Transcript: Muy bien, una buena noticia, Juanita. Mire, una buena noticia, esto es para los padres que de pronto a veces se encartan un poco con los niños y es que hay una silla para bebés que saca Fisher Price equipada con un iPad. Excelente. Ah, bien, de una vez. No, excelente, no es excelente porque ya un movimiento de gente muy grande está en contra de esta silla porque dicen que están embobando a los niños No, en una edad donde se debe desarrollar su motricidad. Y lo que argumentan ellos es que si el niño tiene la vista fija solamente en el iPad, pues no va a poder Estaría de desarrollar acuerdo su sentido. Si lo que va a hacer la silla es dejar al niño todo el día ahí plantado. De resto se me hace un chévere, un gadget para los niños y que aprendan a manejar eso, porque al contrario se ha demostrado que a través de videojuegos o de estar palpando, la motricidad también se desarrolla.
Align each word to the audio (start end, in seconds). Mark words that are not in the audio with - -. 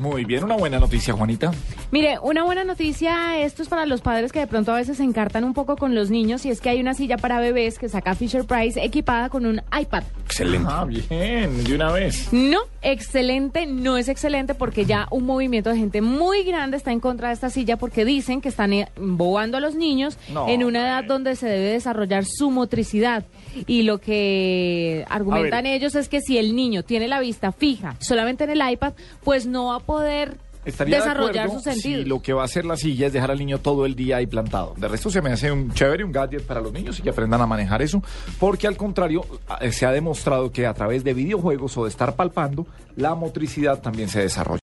Muy 0.00 0.24
bien, 0.24 0.42
una 0.44 0.56
buena 0.56 0.78
noticia, 0.78 1.12
Juanita. 1.12 1.52
Mire, 1.92 2.20
una 2.22 2.44
buena 2.44 2.62
noticia, 2.62 3.40
esto 3.40 3.64
es 3.64 3.68
para 3.68 3.84
los 3.84 4.00
padres 4.00 4.30
que 4.30 4.38
de 4.38 4.46
pronto 4.46 4.72
a 4.72 4.76
veces 4.76 4.98
se 4.98 5.02
encartan 5.02 5.42
un 5.42 5.54
poco 5.54 5.76
con 5.76 5.92
los 5.92 6.08
niños 6.08 6.46
y 6.46 6.50
es 6.50 6.60
que 6.60 6.68
hay 6.68 6.80
una 6.80 6.94
silla 6.94 7.16
para 7.16 7.40
bebés 7.40 7.80
que 7.80 7.88
saca 7.88 8.14
Fisher 8.14 8.44
Price 8.44 8.80
equipada 8.80 9.28
con 9.28 9.44
un 9.44 9.60
iPad. 9.76 10.04
Excelente. 10.24 10.68
Ah, 10.70 10.84
bien, 10.84 11.64
de 11.64 11.74
una 11.74 11.90
vez. 11.90 12.32
No, 12.32 12.60
excelente, 12.80 13.66
no 13.66 13.96
es 13.96 14.06
excelente 14.06 14.54
porque 14.54 14.84
ya 14.84 15.08
un 15.10 15.26
movimiento 15.26 15.70
de 15.70 15.78
gente 15.78 16.00
muy 16.00 16.44
grande 16.44 16.76
está 16.76 16.92
en 16.92 17.00
contra 17.00 17.28
de 17.28 17.34
esta 17.34 17.50
silla 17.50 17.76
porque 17.76 18.04
dicen 18.04 18.40
que 18.40 18.50
están 18.50 18.72
embobando 18.72 19.56
a 19.56 19.60
los 19.60 19.74
niños 19.74 20.16
No, 20.32 20.48
en 20.48 20.62
una 20.62 20.82
edad 20.86 21.02
donde 21.02 21.34
se 21.34 21.48
debe 21.48 21.72
desarrollar 21.72 22.24
su 22.24 22.52
motricidad. 22.52 23.24
Y 23.66 23.82
lo 23.82 23.98
que 23.98 25.04
argumentan 25.08 25.66
ellos 25.66 25.96
es 25.96 26.08
que 26.08 26.20
si 26.20 26.38
el 26.38 26.54
niño 26.54 26.84
tiene 26.84 27.08
la 27.08 27.18
vista 27.18 27.50
fija 27.50 27.96
solamente 27.98 28.44
en 28.44 28.50
el 28.50 28.70
iPad, 28.70 28.92
pues 29.24 29.46
no 29.46 29.66
va 29.66 29.76
a 29.76 29.80
poder 29.80 30.36
Estaría 30.70 30.96
de 30.96 31.02
desarrollar 31.02 31.46
acuerdo 31.46 31.62
su 31.62 31.70
sentido. 31.70 32.02
Si 32.02 32.08
lo 32.08 32.22
que 32.22 32.32
va 32.32 32.42
a 32.42 32.44
hacer 32.46 32.64
la 32.64 32.76
silla 32.76 33.06
es 33.06 33.12
dejar 33.12 33.30
al 33.30 33.38
niño 33.38 33.58
todo 33.58 33.86
el 33.86 33.94
día 33.94 34.16
ahí 34.16 34.26
plantado. 34.26 34.74
De 34.76 34.88
resto 34.88 35.10
se 35.10 35.20
me 35.20 35.30
hace 35.30 35.52
un 35.52 35.72
chévere, 35.72 36.04
un 36.04 36.12
gadget 36.12 36.42
para 36.42 36.60
los 36.60 36.72
niños 36.72 36.98
y 36.98 37.02
que 37.02 37.10
aprendan 37.10 37.40
a 37.40 37.46
manejar 37.46 37.82
eso, 37.82 38.02
porque 38.38 38.66
al 38.66 38.76
contrario 38.76 39.24
se 39.70 39.86
ha 39.86 39.92
demostrado 39.92 40.50
que 40.50 40.66
a 40.66 40.74
través 40.74 41.04
de 41.04 41.14
videojuegos 41.14 41.76
o 41.76 41.84
de 41.84 41.90
estar 41.90 42.14
palpando, 42.14 42.66
la 42.96 43.14
motricidad 43.14 43.80
también 43.80 44.08
se 44.08 44.20
desarrolla. 44.20 44.58